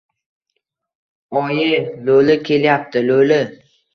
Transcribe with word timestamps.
Oyi! 1.41 1.67
Lo‘li 2.07 2.39
kelyapti, 2.47 3.07
lo‘li! 3.13 3.41